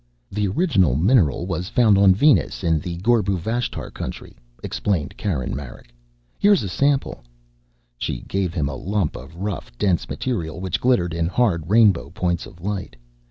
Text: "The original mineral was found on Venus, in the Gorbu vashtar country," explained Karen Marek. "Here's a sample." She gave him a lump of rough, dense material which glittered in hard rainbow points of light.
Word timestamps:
"The 0.31 0.47
original 0.47 0.95
mineral 0.95 1.45
was 1.45 1.69
found 1.69 1.95
on 1.95 2.15
Venus, 2.15 2.63
in 2.63 2.79
the 2.79 2.97
Gorbu 3.03 3.37
vashtar 3.37 3.93
country," 3.93 4.35
explained 4.63 5.15
Karen 5.15 5.55
Marek. 5.55 5.93
"Here's 6.39 6.63
a 6.63 6.69
sample." 6.69 7.23
She 7.99 8.21
gave 8.21 8.51
him 8.51 8.67
a 8.67 8.73
lump 8.75 9.15
of 9.15 9.35
rough, 9.35 9.71
dense 9.77 10.09
material 10.09 10.59
which 10.59 10.81
glittered 10.81 11.13
in 11.13 11.27
hard 11.27 11.69
rainbow 11.69 12.09
points 12.09 12.47
of 12.47 12.61
light. 12.61 12.95